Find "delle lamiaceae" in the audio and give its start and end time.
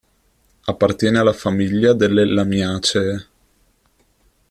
1.93-3.27